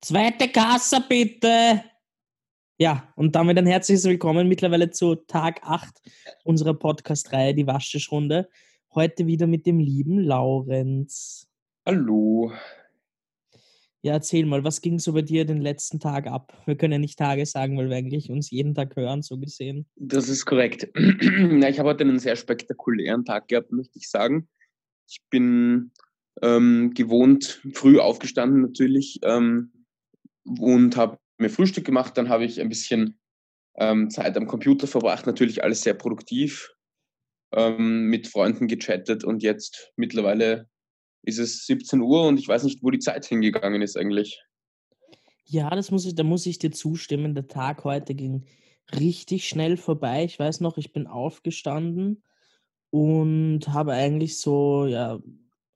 [0.00, 1.82] Zweite Kasse bitte!
[2.78, 5.88] Ja, und damit ein herzliches Willkommen mittlerweile zu Tag 8
[6.44, 8.48] unserer Podcast-Reihe, die Waschtischrunde.
[8.94, 11.48] Heute wieder mit dem lieben Laurenz.
[11.84, 12.52] Hallo.
[14.00, 16.56] Ja, erzähl mal, was ging so bei dir den letzten Tag ab?
[16.64, 19.84] Wir können ja nicht Tage sagen, weil wir eigentlich uns jeden Tag hören, so gesehen.
[19.96, 20.88] Das ist korrekt.
[20.96, 24.48] ja, ich habe heute einen sehr spektakulären Tag gehabt, möchte ich sagen.
[25.08, 25.90] Ich bin
[26.40, 29.72] ähm, gewohnt früh aufgestanden natürlich ähm,
[30.60, 32.16] und habe mir Frühstück gemacht.
[32.16, 33.18] Dann habe ich ein bisschen
[33.76, 36.74] ähm, Zeit am Computer verbracht, natürlich alles sehr produktiv,
[37.52, 40.68] ähm, mit Freunden gechattet und jetzt mittlerweile
[41.22, 44.42] ist es 17 Uhr und ich weiß nicht, wo die Zeit hingegangen ist eigentlich.
[45.44, 47.34] Ja, das muss ich, da muss ich dir zustimmen.
[47.34, 48.44] Der Tag heute ging
[48.94, 50.24] richtig schnell vorbei.
[50.24, 52.22] Ich weiß noch, ich bin aufgestanden
[52.90, 55.18] und habe eigentlich so, ja,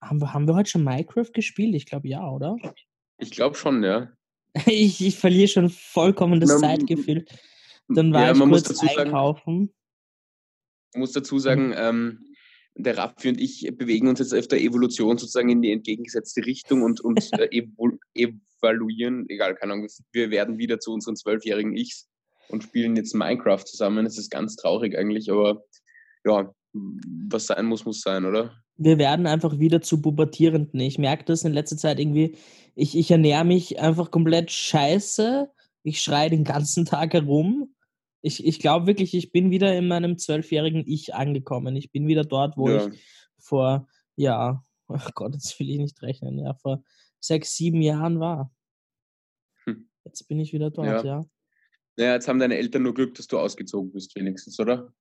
[0.01, 1.75] haben wir, haben wir heute schon Minecraft gespielt?
[1.75, 2.57] Ich glaube ja, oder?
[3.19, 4.11] Ich glaube schon, ja.
[4.67, 7.25] ich, ich verliere schon vollkommen das Na, Zeitgefühl.
[7.89, 9.75] Dann war ja, ich man kurz sagen- einkaufen.
[10.95, 12.35] Ich muss dazu sagen, ähm,
[12.75, 16.83] der Raffi und ich bewegen uns jetzt auf der Evolution sozusagen in die entgegengesetzte Richtung
[16.83, 17.65] und, und äh,
[18.15, 22.09] evaluieren, egal, keine Ahnung, wir werden wieder zu unseren zwölfjährigen Ichs
[22.49, 24.07] und spielen jetzt Minecraft zusammen.
[24.07, 25.65] Es ist ganz traurig eigentlich, aber
[26.25, 28.62] ja, was sein muss, muss sein, oder?
[28.77, 30.81] Wir werden einfach wieder zu Pubertierenden.
[30.81, 32.37] Ich merke das in letzter Zeit irgendwie.
[32.75, 35.51] Ich, ich ernähre mich einfach komplett scheiße.
[35.83, 37.75] Ich schreie den ganzen Tag herum.
[38.23, 41.77] Ich, ich glaube wirklich, ich bin wieder in meinem zwölfjährigen Ich angekommen.
[41.77, 42.87] Ich bin wieder dort, wo ja.
[42.87, 43.01] ich
[43.39, 46.85] vor, ja, ach Gott, jetzt will ich nicht rechnen, ja, vor
[47.19, 48.53] sechs, sieben Jahren war.
[49.65, 49.89] Hm.
[50.05, 51.05] Jetzt bin ich wieder dort, Ja.
[51.05, 51.25] ja.
[51.97, 54.93] Naja, jetzt haben deine Eltern nur Glück, dass du ausgezogen bist, wenigstens, oder?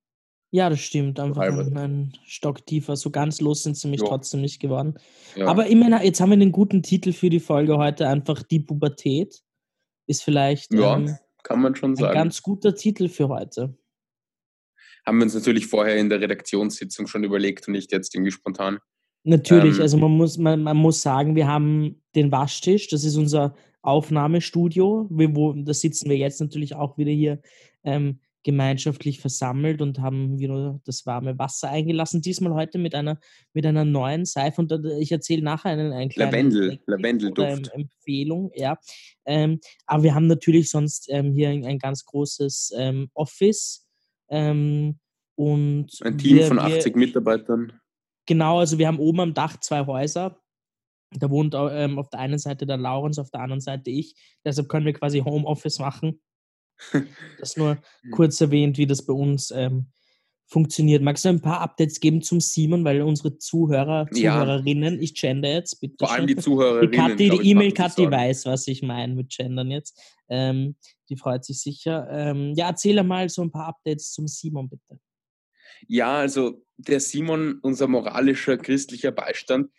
[0.53, 1.17] Ja, das stimmt.
[1.19, 1.61] Einfach halber.
[1.65, 2.95] ein, ein Stock tiefer.
[2.97, 4.07] So ganz los sind sie mich Ja.
[4.07, 4.95] trotzdem nicht geworden.
[5.35, 5.47] Ja.
[5.47, 9.41] Aber immerhin, jetzt haben wir den guten Titel für die Folge heute, einfach die Pubertät.
[10.07, 12.13] Ist vielleicht Ja, ähm, kann man schon ein sagen.
[12.13, 13.77] ganz guter Titel für heute.
[15.05, 18.77] haben wir uns natürlich vorher in der Redaktionssitzung schon überlegt und nicht jetzt irgendwie spontan.
[19.23, 23.15] Natürlich, Ähm, also man muss, man, man muss sagen, wir haben den Waschtisch, das ist
[23.15, 27.41] unser Aufnahmestudio, wir, wo, da sitzen wir jetzt natürlich auch wieder hier
[27.83, 32.21] ähm, gemeinschaftlich versammelt und haben wieder das warme Wasser eingelassen.
[32.21, 33.19] Diesmal heute mit einer,
[33.53, 37.71] mit einer neuen Seife und ich erzähle nachher einen, einen kleinen Lavendel, Lavendelduft.
[37.73, 38.77] Em- Empfehlung, ja.
[39.25, 43.87] Ähm, aber wir haben natürlich sonst ähm, hier ein, ein ganz großes ähm, Office
[44.29, 44.97] ähm,
[45.35, 47.73] und Ein Team wir, von wir, 80 Mitarbeitern.
[48.25, 50.37] Genau, also wir haben oben am Dach zwei Häuser.
[51.13, 54.15] Da wohnt ähm, auf der einen Seite der Laurens, auf der anderen Seite ich.
[54.45, 56.21] Deshalb können wir quasi Homeoffice machen.
[57.39, 57.77] Das nur
[58.11, 59.87] kurz erwähnt, wie das bei uns ähm,
[60.47, 61.01] funktioniert.
[61.01, 64.41] Magst du ein paar Updates geben zum Simon, weil unsere Zuhörer, Ja.
[64.41, 65.95] Zuhörerinnen, ich gender jetzt, bitte.
[65.99, 66.91] Vor allem die Zuhörerinnen.
[66.91, 68.11] Die Kathi, die ich, E-Mail machen sich Kathi Sorgen.
[68.11, 69.99] weiß, was ich meine mit Gendern jetzt.
[70.29, 70.75] Ähm,
[71.09, 72.07] die freut sich sicher.
[72.11, 74.99] Ähm, ja, erzähl mal so ein paar Updates zum Simon, bitte.
[75.87, 79.69] Ja, also der Simon, unser moralischer christlicher Beistand,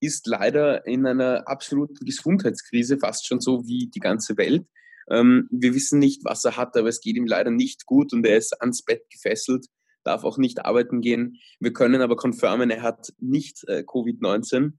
[0.00, 4.66] ist leider in einer absoluten Gesundheitskrise, fast schon so wie die ganze Welt.
[5.10, 8.26] Ähm, wir wissen nicht, was er hat, aber es geht ihm leider nicht gut und
[8.26, 9.66] er ist ans Bett gefesselt,
[10.04, 11.38] darf auch nicht arbeiten gehen.
[11.60, 14.72] Wir können aber konfirmen, er hat nicht äh, Covid-19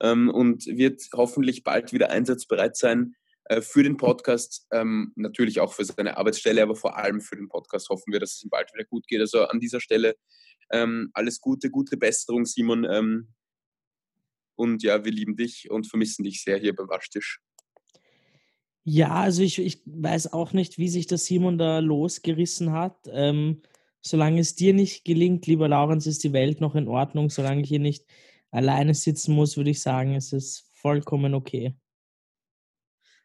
[0.00, 3.14] ähm, und wird hoffentlich bald wieder einsatzbereit sein
[3.44, 7.48] äh, für den Podcast, ähm, natürlich auch für seine Arbeitsstelle, aber vor allem für den
[7.48, 9.20] Podcast hoffen wir, dass es ihm bald wieder gut geht.
[9.20, 10.16] Also an dieser Stelle
[10.70, 12.84] ähm, alles Gute, gute Besserung, Simon.
[12.84, 13.34] Ähm,
[14.54, 17.40] und ja, wir lieben dich und vermissen dich sehr hier beim Waschtisch.
[18.84, 22.96] Ja, also ich, ich weiß auch nicht, wie sich der Simon da losgerissen hat.
[23.12, 23.62] Ähm,
[24.00, 27.30] solange es dir nicht gelingt, lieber Laurenz, ist die Welt noch in Ordnung.
[27.30, 28.06] Solange ich hier nicht
[28.50, 31.74] alleine sitzen muss, würde ich sagen, es ist vollkommen okay.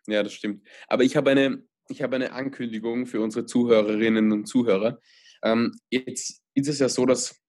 [0.07, 0.67] Ja, das stimmt.
[0.87, 4.99] Aber ich habe eine, ich habe eine Ankündigung für unsere Zuhörerinnen und Zuhörer.
[5.41, 7.41] Ähm, jetzt ist es ja so, dass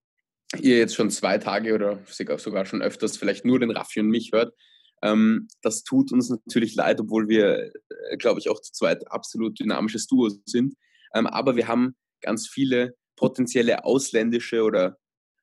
[0.61, 4.09] ihr jetzt schon zwei Tage oder sogar sogar schon öfters vielleicht nur den Raffi und
[4.09, 4.55] mich hört.
[5.03, 7.73] Ähm, das tut uns natürlich leid, obwohl wir,
[8.11, 10.75] äh, glaube ich, auch zu zweit absolut dynamisches Duo sind.
[11.15, 14.99] Ähm, aber wir haben ganz viele potenzielle ausländische oder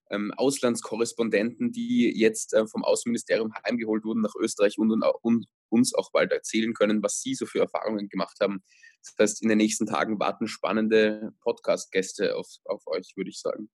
[0.10, 5.94] ähm, Auslandskorrespondenten, die jetzt äh, vom Außenministerium heimgeholt wurden nach Österreich und, und, und uns
[5.94, 8.64] auch bald erzählen können, was sie so für Erfahrungen gemacht haben.
[9.02, 13.70] Das heißt, in den nächsten Tagen warten spannende Podcast-Gäste auf, auf euch, würde ich sagen.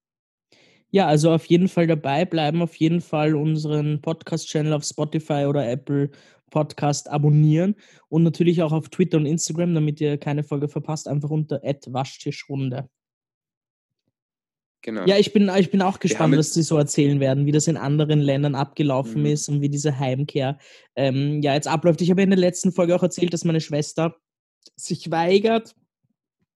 [0.92, 5.70] Ja, also auf jeden Fall dabei bleiben, auf jeden Fall unseren Podcast-Channel auf Spotify oder
[5.70, 6.10] Apple
[6.50, 7.76] Podcast abonnieren
[8.10, 12.90] und natürlich auch auf Twitter und Instagram, damit ihr keine Folge verpasst, einfach unter Waschtischrunde.
[14.82, 15.06] Genau.
[15.06, 17.76] Ja, ich bin, ich bin auch gespannt, was sie so erzählen werden, wie das in
[17.76, 19.28] anderen Ländern abgelaufen mhm.
[19.28, 20.58] ist und wie diese Heimkehr
[20.96, 22.02] ähm, ja jetzt abläuft.
[22.02, 24.16] Ich habe in der letzten Folge auch erzählt, dass meine Schwester
[24.78, 25.76] sich weigert,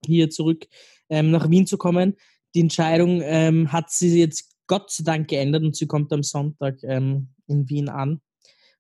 [0.06, 0.68] hier zurück
[1.10, 2.16] ähm, nach Wien zu kommen.
[2.56, 6.78] Die Entscheidung ähm, hat sie jetzt Gott sei Dank geändert und sie kommt am Sonntag
[6.84, 8.22] ähm, in Wien an.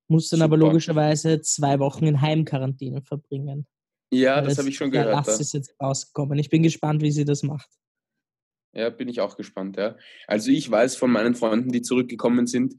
[0.07, 0.45] Muss dann Super.
[0.45, 3.67] aber logischerweise zwei Wochen in Heimquarantäne verbringen.
[4.11, 5.11] Ja, das habe ich schon gehört.
[5.11, 6.37] Lass ist jetzt rausgekommen.
[6.37, 7.69] Ich bin gespannt, wie sie das macht.
[8.73, 9.77] Ja, bin ich auch gespannt.
[9.77, 9.97] Ja.
[10.27, 12.75] Also ich weiß von meinen Freunden, die zurückgekommen sind,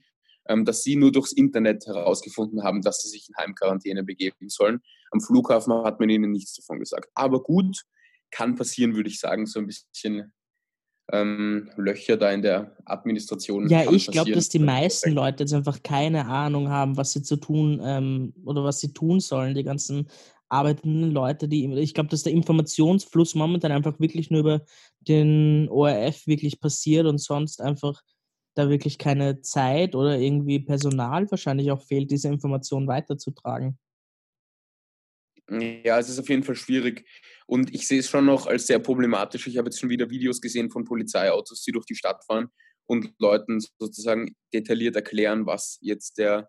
[0.46, 4.80] ähm, dass sie nur durchs Internet herausgefunden haben, dass sie sich in Heimquarantäne begeben sollen.
[5.10, 7.10] Am Flughafen hat man ihnen nichts davon gesagt.
[7.14, 7.84] Aber gut,
[8.30, 10.32] kann passieren, würde ich sagen, so ein bisschen
[11.12, 13.68] ähm, Löcher da in der Administration.
[13.68, 17.36] Ja, ich glaube, dass die meisten Leute jetzt einfach keine Ahnung haben, was sie zu
[17.36, 19.54] tun ähm, oder was sie tun sollen.
[19.54, 20.08] Die ganzen
[20.48, 24.62] arbeitenden Leute, die, ich glaube, dass der Informationsfluss momentan einfach wirklich nur über
[25.00, 28.00] den ORF wirklich passiert und sonst einfach
[28.54, 33.78] da wirklich keine Zeit oder irgendwie Personal wahrscheinlich auch fehlt, diese Information weiterzutragen.
[35.50, 37.06] Ja, es ist auf jeden Fall schwierig.
[37.46, 39.46] Und ich sehe es schon noch als sehr problematisch.
[39.46, 42.48] Ich habe jetzt schon wieder Videos gesehen von Polizeiautos, die durch die Stadt fahren
[42.86, 46.48] und Leuten sozusagen detailliert erklären, was jetzt der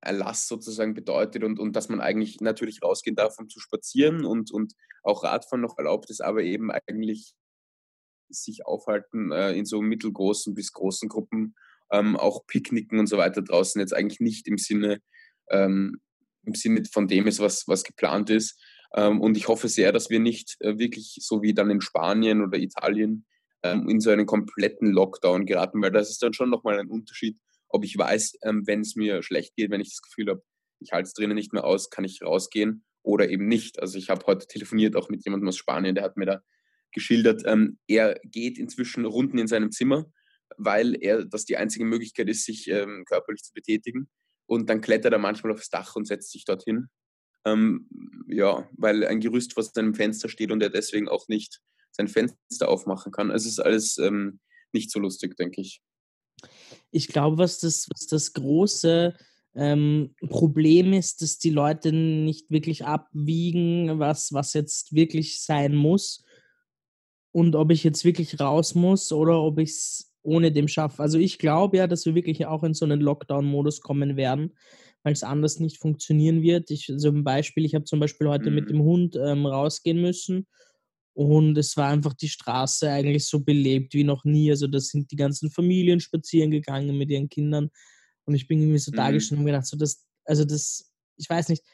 [0.00, 4.50] Erlass sozusagen bedeutet und, und dass man eigentlich natürlich rausgehen darf, um zu spazieren und,
[4.50, 7.34] und auch Radfahren noch erlaubt ist, aber eben eigentlich
[8.30, 11.54] sich aufhalten äh, in so mittelgroßen bis großen Gruppen,
[11.90, 15.00] ähm, auch Picknicken und so weiter draußen jetzt eigentlich nicht im Sinne,
[15.50, 16.00] ähm,
[16.44, 18.58] im Sinne von dem ist, was, was geplant ist.
[18.94, 22.42] Ähm, und ich hoffe sehr, dass wir nicht äh, wirklich so wie dann in Spanien
[22.42, 23.26] oder Italien
[23.62, 27.38] ähm, in so einen kompletten Lockdown geraten, weil das ist dann schon nochmal ein Unterschied,
[27.68, 30.42] ob ich weiß, ähm, wenn es mir schlecht geht, wenn ich das Gefühl habe,
[30.80, 33.80] ich halte es drinnen nicht mehr aus, kann ich rausgehen oder eben nicht.
[33.80, 36.42] Also ich habe heute telefoniert auch mit jemandem aus Spanien, der hat mir da
[36.92, 40.10] geschildert, ähm, er geht inzwischen Runden in seinem Zimmer,
[40.56, 44.08] weil er das die einzige Möglichkeit ist, sich ähm, körperlich zu betätigen.
[44.50, 46.88] Und dann klettert er manchmal aufs Dach und setzt sich dorthin.
[47.44, 47.88] Ähm,
[48.26, 51.60] ja, weil ein Gerüst vor seinem Fenster steht und er deswegen auch nicht
[51.92, 53.30] sein Fenster aufmachen kann.
[53.30, 54.40] Es ist alles ähm,
[54.72, 55.80] nicht so lustig, denke ich
[56.90, 59.14] ich glaube, was das, was das große
[59.54, 66.24] ähm, Problem ist, dass die Leute nicht wirklich abwiegen, was, was jetzt wirklich sein muss
[67.32, 71.02] und ob ich jetzt wirklich raus muss oder ob ich es ohne dem schaffe.
[71.02, 74.56] Also ich glaube ja, dass wir wirklich auch in so einen Lockdown-Modus kommen werden,
[75.02, 76.70] weil es anders nicht funktionieren wird.
[76.70, 78.56] Ich, so ein Beispiel, ich habe zum Beispiel heute mhm.
[78.56, 80.46] mit dem Hund ähm, rausgehen müssen
[81.14, 84.50] und es war einfach die Straße eigentlich so belebt wie noch nie.
[84.50, 87.70] Also da sind die ganzen Familien spazieren gegangen mit ihren Kindern.
[88.24, 88.96] Und ich bin irgendwie so mhm.
[88.96, 91.64] da gestanden und gedacht, so das, also das, ich weiß nicht,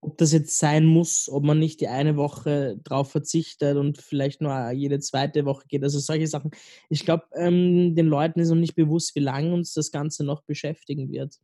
[0.00, 4.40] ob das jetzt sein muss, ob man nicht die eine Woche drauf verzichtet und vielleicht
[4.40, 5.82] nur jede zweite Woche geht.
[5.82, 6.50] Also solche Sachen.
[6.88, 10.42] Ich glaube, ähm, den Leuten ist noch nicht bewusst, wie lange uns das Ganze noch
[10.42, 11.38] beschäftigen wird.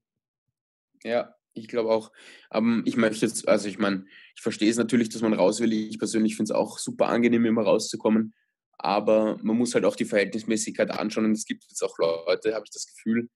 [1.05, 2.13] Ja, ich glaube auch,
[2.53, 4.05] ähm, ich möchte jetzt, also ich meine,
[4.35, 5.73] ich verstehe es natürlich, dass man raus will.
[5.73, 8.35] Ich persönlich finde es auch super angenehm, immer rauszukommen.
[8.79, 11.27] Aber man muss halt auch die Verhältnismäßigkeit anschauen.
[11.27, 13.29] Und es gibt jetzt auch Leute, habe ich das Gefühl,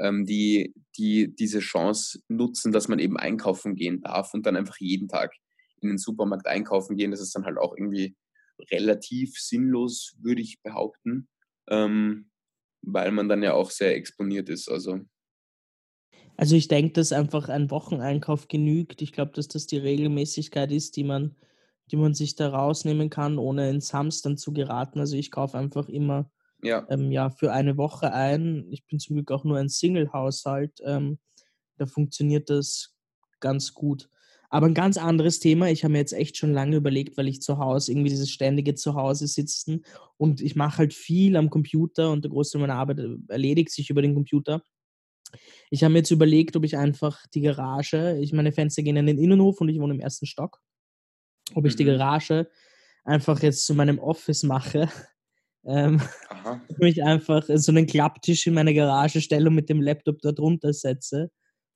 [0.00, 4.78] ähm, die, die diese Chance nutzen, dass man eben einkaufen gehen darf und dann einfach
[4.78, 5.34] jeden Tag
[5.80, 7.10] in den Supermarkt einkaufen gehen.
[7.10, 8.16] Das ist dann halt auch irgendwie
[8.70, 11.28] relativ sinnlos, würde ich behaupten,
[11.68, 12.30] ähm,
[12.82, 14.68] weil man dann ja auch sehr exponiert ist.
[14.68, 15.00] Also
[16.36, 19.02] also ich denke, dass einfach ein Wocheneinkauf genügt.
[19.02, 21.36] Ich glaube, dass das die Regelmäßigkeit ist, die man,
[21.92, 24.98] die man sich da rausnehmen kann, ohne ins Hamstern zu geraten.
[24.98, 26.30] Also ich kaufe einfach immer
[26.62, 26.86] ja.
[26.88, 28.66] Ähm, ja, für eine Woche ein.
[28.70, 30.80] Ich bin zum Glück auch nur ein Single-Haushalt.
[30.84, 31.18] Ähm,
[31.76, 32.94] da funktioniert das
[33.40, 34.08] ganz gut.
[34.48, 35.68] Aber ein ganz anderes Thema.
[35.68, 38.74] Ich habe mir jetzt echt schon lange überlegt, weil ich zu Hause irgendwie dieses ständige
[38.74, 39.84] Zuhause sitzen
[40.16, 44.00] und ich mache halt viel am Computer und der Großteil meiner Arbeit erledigt sich über
[44.00, 44.62] den Computer.
[45.70, 49.06] Ich habe mir jetzt überlegt, ob ich einfach die Garage, ich meine Fenster gehen in
[49.06, 50.60] den Innenhof und ich wohne im ersten Stock,
[51.54, 51.98] ob ich die mhm.
[51.98, 52.48] Garage
[53.04, 54.88] einfach jetzt zu meinem Office mache.
[55.66, 56.00] Ähm,
[56.78, 60.72] mich einfach so einen Klapptisch in meine Garage stelle und mit dem Laptop dort runter
[60.72, 61.30] setze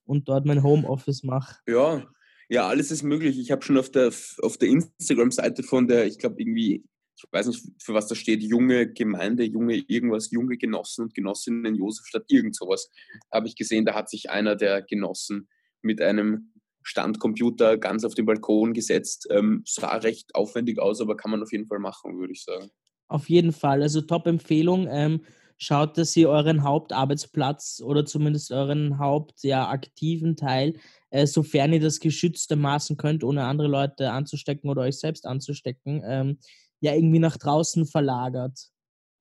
[0.05, 1.57] und dort mein Homeoffice mache.
[1.67, 2.05] Ja,
[2.49, 3.39] ja, alles ist möglich.
[3.39, 6.83] Ich habe schon auf der, auf der Instagram-Seite von der, ich glaube, irgendwie
[7.19, 11.75] ich weiß nicht, für was da steht, junge Gemeinde, junge irgendwas, junge Genossen und Genossinnen
[11.75, 12.89] Josefstadt, irgend sowas,
[13.31, 15.49] habe ich gesehen, da hat sich einer der Genossen
[15.81, 19.27] mit einem Standcomputer ganz auf den Balkon gesetzt.
[19.31, 22.71] Ähm, sah recht aufwendig aus, aber kann man auf jeden Fall machen, würde ich sagen.
[23.09, 23.81] Auf jeden Fall.
[23.81, 24.87] Also Top-Empfehlung.
[24.89, 25.21] Ähm,
[25.57, 31.99] schaut, dass ihr euren Hauptarbeitsplatz oder zumindest euren hauptaktiven ja, Teil, äh, sofern ihr das
[31.99, 36.39] geschütztermaßen könnt, ohne andere Leute anzustecken oder euch selbst anzustecken, ähm,
[36.79, 38.69] ja irgendwie nach draußen verlagert.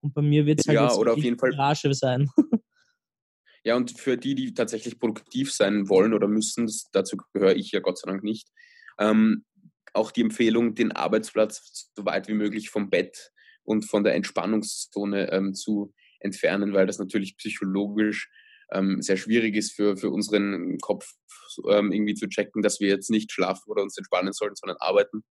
[0.00, 2.30] Und bei mir wird es halt Ja, jetzt oder auf jeden Fall Garage sein.
[3.64, 7.80] Ja, und für die, die tatsächlich produktiv sein wollen oder müssen, dazu gehöre ich ja
[7.80, 8.48] Gott sei Dank nicht,
[8.98, 9.44] ähm,
[9.92, 13.30] auch die Empfehlung, den Arbeitsplatz so weit wie möglich vom Bett
[13.68, 18.30] und von der Entspannungszone ähm, zu entfernen, weil das natürlich psychologisch
[18.72, 21.12] ähm, sehr schwierig ist für, für unseren Kopf
[21.68, 25.22] ähm, irgendwie zu checken, dass wir jetzt nicht schlafen oder uns entspannen sollten, sondern arbeiten.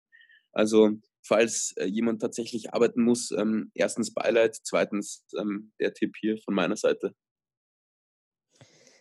[0.54, 0.92] Also
[1.26, 6.54] falls äh, jemand tatsächlich arbeiten muss, ähm, erstens Beileid, zweitens ähm, der Tipp hier von
[6.54, 7.14] meiner Seite.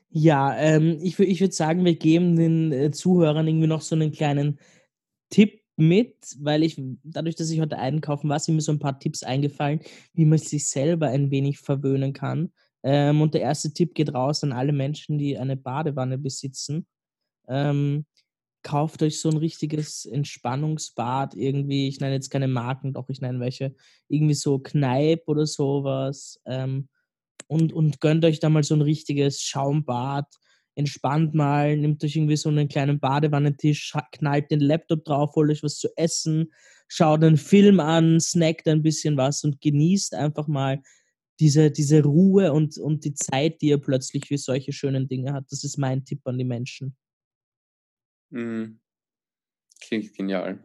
[0.09, 4.13] Ja, ähm, ich, ich würde sagen, wir geben den äh, Zuhörern irgendwie noch so einen
[4.13, 4.59] kleinen
[5.29, 8.99] Tipp mit, weil ich, dadurch, dass ich heute einkaufen war, sind mir so ein paar
[8.99, 9.81] Tipps eingefallen,
[10.15, 12.53] wie man sich selber ein wenig verwöhnen kann.
[12.83, 16.87] Ähm, und der erste Tipp geht raus an alle Menschen, die eine Badewanne besitzen.
[17.49, 18.07] Ähm,
[18.63, 21.89] kauft euch so ein richtiges Entspannungsbad irgendwie.
[21.89, 23.75] Ich nenne jetzt keine Marken, doch ich nenne welche.
[24.09, 26.41] Irgendwie so Kneipp oder sowas.
[26.47, 26.89] Ähm,
[27.47, 30.27] und, und gönnt euch da mal so ein richtiges Schaumbad.
[30.77, 35.63] Entspannt mal, nehmt euch irgendwie so einen kleinen Badewannentisch, knallt den Laptop drauf, holt euch
[35.63, 36.53] was zu essen,
[36.87, 40.83] schaut einen Film an, snackt ein bisschen was und genießt einfach mal
[41.41, 45.51] diese, diese Ruhe und, und die Zeit, die ihr plötzlich für solche schönen Dinge habt.
[45.51, 46.97] Das ist mein Tipp an die Menschen.
[48.31, 48.79] Mhm.
[49.81, 50.63] Klingt genial.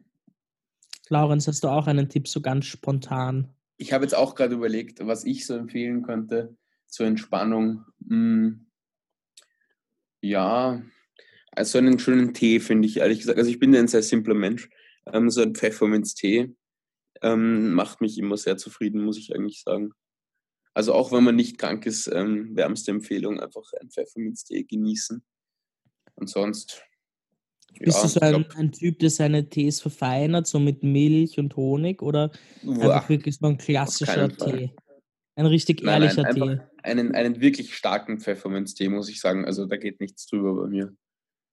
[1.10, 3.53] Laurenz, hast du auch einen Tipp so ganz spontan?
[3.77, 6.56] Ich habe jetzt auch gerade überlegt, was ich so empfehlen könnte
[6.88, 7.86] zur Entspannung.
[8.08, 8.71] Hm,
[10.22, 10.82] ja,
[11.51, 13.38] also einen schönen Tee finde ich ehrlich gesagt.
[13.38, 14.70] Also ich bin ein sehr simpler Mensch.
[15.12, 16.56] Ähm, so ein Pfefferminztee
[17.22, 19.92] ähm, macht mich immer sehr zufrieden, muss ich eigentlich sagen.
[20.74, 25.22] Also auch wenn man nicht krank ist, ähm, wärmste Empfehlung, einfach einen Pfefferminztee genießen.
[26.16, 26.84] Und sonst,
[27.80, 31.38] Bist ja, du so ein, glaube, ein Typ, der seine Tees verfeinert, so mit Milch
[31.40, 32.32] und Honig oder
[32.63, 34.72] einfach wirklich so ein klassischer keinen Fall.
[35.35, 36.83] Ein richtig Nein, nein, ehrlicher einfach Tee.
[36.83, 39.45] einen, einen wirklich starken Pfefferminztee, muss ich sagen.
[39.45, 40.93] Also da geht nichts drüber bei mir.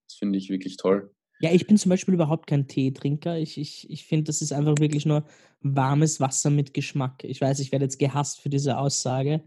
[0.07, 1.15] Das finde ich wirklich toll.
[1.41, 3.39] Ja, ich bin zum Beispiel überhaupt kein Teetrinker.
[3.39, 5.25] Ich, ich, ich finde, das ist einfach wirklich nur
[5.61, 7.23] warmes Wasser mit Geschmack.
[7.23, 9.45] Ich weiß, ich werde jetzt gehasst für diese Aussage,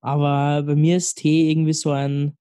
[0.00, 2.36] aber bei mir ist Tee irgendwie so ein,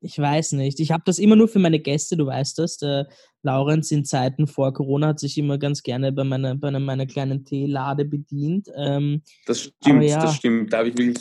[0.00, 0.80] ich weiß nicht.
[0.80, 2.78] Ich habe das immer nur für meine Gäste, du weißt das.
[2.78, 3.08] Der
[3.42, 7.06] Laurenz in Zeiten vor Corona hat sich immer ganz gerne bei meiner, bei einer meiner
[7.06, 8.68] kleinen Teelade bedient.
[8.76, 10.72] Ähm, Das stimmt, ja, das stimmt.
[10.72, 11.18] Da habe ich wirklich,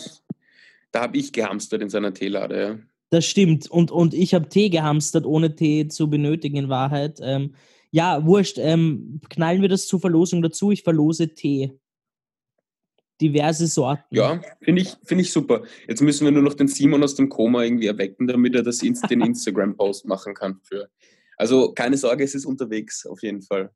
[0.91, 2.79] da habe ich gehamstert in seiner Teelade, ja.
[3.09, 3.69] Das stimmt.
[3.69, 7.19] Und, und ich habe Tee gehamstert, ohne Tee zu benötigen, in Wahrheit.
[7.21, 7.55] Ähm,
[7.91, 8.57] ja, wurscht.
[8.57, 10.71] Ähm, knallen wir das zur Verlosung dazu.
[10.71, 11.77] Ich verlose Tee.
[13.19, 14.03] Diverse Sorten.
[14.15, 15.63] Ja, finde ich, finde ich super.
[15.87, 18.77] Jetzt müssen wir nur noch den Simon aus dem Koma irgendwie erwecken, damit er das
[18.77, 20.59] den Instagram-Post machen kann.
[20.63, 20.89] Für.
[21.41, 23.71] Also keine Sorge, es ist unterwegs, auf jeden Fall.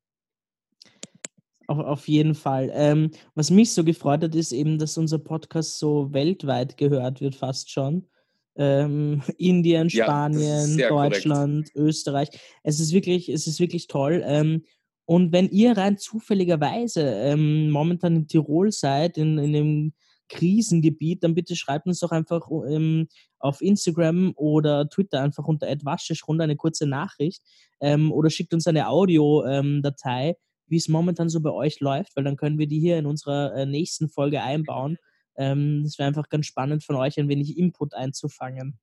[1.66, 2.70] Auf, auf jeden Fall.
[2.72, 7.34] Ähm, was mich so gefreut hat, ist eben, dass unser Podcast so weltweit gehört wird,
[7.34, 8.08] fast schon.
[8.56, 11.16] Ähm, Indien, Ja, Spanien, korrekt.
[11.16, 12.30] Deutschland, Österreich.
[12.62, 14.22] Es ist wirklich, es ist wirklich toll.
[14.24, 14.64] Ähm,
[15.06, 19.94] und wenn ihr rein zufälligerweise ähm, momentan in Tirol seid, in, in einem
[20.30, 23.08] Krisengebiet, dann bitte schreibt uns doch einfach ähm,
[23.40, 27.44] auf Instagram oder Twitter einfach unter @waschischrunde eine kurze Nachricht
[27.80, 30.36] ähm, oder schickt uns eine Audiodatei,
[30.68, 33.54] wie es momentan so bei euch läuft, weil dann können wir die hier in unserer
[33.56, 34.98] äh, nächsten Folge einbauen.
[35.38, 38.80] Ähm, das wäre einfach ganz spannend von euch, ein wenig Input einzufangen.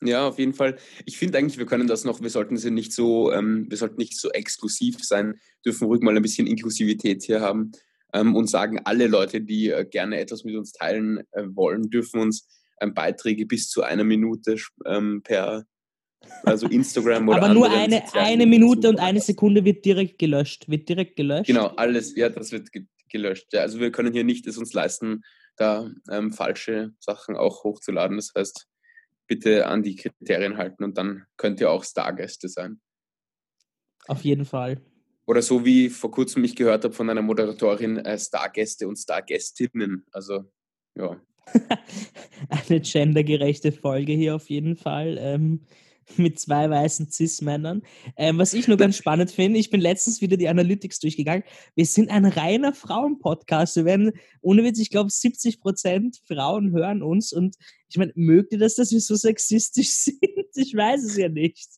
[0.00, 0.76] Ja, auf jeden Fall.
[1.06, 3.96] Ich finde eigentlich, wir können das noch, wir sollten sie nicht so, ähm, wir sollten
[3.96, 7.72] nicht so exklusiv sein, dürfen ruhig mal ein bisschen Inklusivität hier haben
[8.12, 12.20] ähm, und sagen, alle Leute, die äh, gerne etwas mit uns teilen äh, wollen, dürfen
[12.20, 12.48] uns
[12.80, 15.64] ähm, Beiträge bis zu einer Minute ähm, per
[16.44, 19.20] also Instagram oder Aber nur eine, eine Minute und eine.
[19.20, 20.68] Sekunde wird direkt gelöscht.
[20.68, 21.46] Wird direkt gelöscht.
[21.46, 23.54] Genau, alles, ja, das wird ge gelöscht.
[23.54, 25.22] Ja, also wir können hier nicht es uns leisten,
[25.56, 28.18] da ähm, falsche Sachen auch hochzuladen.
[28.18, 28.66] Das heißt,
[29.26, 32.82] bitte an die Kriterien halten und dann könnt ihr auch Stargäste sein.
[34.06, 34.82] Auf jeden Fall.
[35.28, 40.06] Oder so wie vor kurzem ich gehört habe von einer Moderatorin, äh, Stargäste und Stargästinnen.
[40.10, 40.44] Also,
[40.96, 41.20] ja.
[42.48, 45.18] Eine gendergerechte Folge hier auf jeden Fall.
[45.20, 45.66] Ähm,
[46.16, 47.82] mit zwei weißen Cis-Männern.
[48.16, 51.44] Ähm, was ich nur ganz spannend finde, ich bin letztens wieder die Analytics durchgegangen.
[51.74, 53.76] Wir sind ein reiner Frauen-Podcast.
[53.76, 57.34] Wir werden, ohne Witz, ich glaube, 70 Prozent Frauen hören uns.
[57.34, 57.56] Und
[57.90, 60.22] ich meine, mögt ihr das, dass wir so sexistisch sind?
[60.54, 61.77] Ich weiß es ja nicht.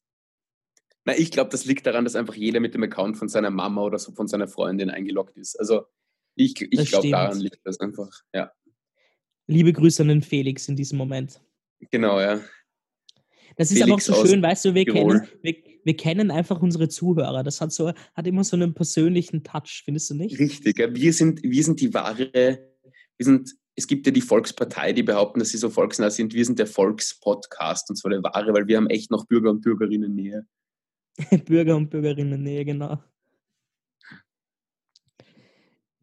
[1.04, 3.82] Na, ich glaube, das liegt daran, dass einfach jeder mit dem Account von seiner Mama
[3.82, 5.58] oder so von seiner Freundin eingeloggt ist.
[5.58, 5.84] Also,
[6.34, 8.10] ich, ich glaube, daran liegt das einfach.
[8.34, 8.52] Ja,
[9.46, 11.40] Liebe Grüße an den Felix in diesem Moment.
[11.90, 12.40] genau, ja.
[13.56, 15.20] Das ist aber auch so schön, weißt du, wir Tirol.
[15.20, 17.42] kennen, wir, wir kennen einfach unsere Zuhörer.
[17.42, 20.38] Das hat so, hat immer so einen persönlichen Touch, findest du nicht?
[20.38, 20.94] Richtig, ja.
[20.94, 22.30] wir, sind, wir sind die wahre
[23.20, 26.32] wir sind, es gibt ja die Volkspartei, die behaupten, dass sie so volksnah sind.
[26.32, 29.60] Wir sind der Volkspodcast und zwar der wahre, weil wir haben echt noch Bürger und
[29.60, 30.46] Bürgerinnen Nähe.
[31.46, 32.98] Bürger und Bürgerinnen Nähe, genau.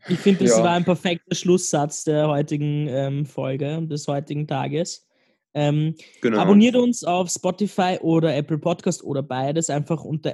[0.09, 0.63] Ich finde, das ja.
[0.63, 5.05] war ein perfekter Schlusssatz der heutigen ähm, Folge, des heutigen Tages.
[5.53, 6.39] Ähm, genau.
[6.39, 10.33] Abonniert uns auf Spotify oder Apple Podcast oder beides einfach unter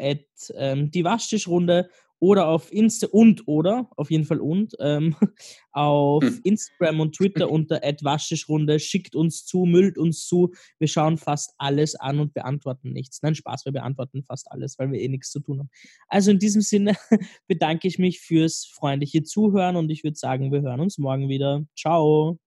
[0.56, 1.90] ähm, die Waschtischrunde
[2.24, 5.14] oder auf Insta und oder, auf jeden Fall und, ähm,
[5.74, 6.40] auf hm.
[6.46, 8.80] Instagram und Twitter unter Waschtischrunde.
[8.80, 10.54] Schickt uns zu, müllt uns zu.
[10.80, 13.22] Wir schauen fast alles an und beantworten nichts.
[13.24, 15.70] Nein, Spaß, wir beantworten fast alles, weil wir eh nichts zu tun haben.
[16.08, 16.96] Also in diesem Sinne
[17.48, 21.66] bedanke ich mich fürs freundliche Zuhören und ich würde sagen, wir hören uns morgen wieder.
[21.76, 22.40] Ciao.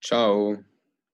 [0.00, 0.58] Ciao.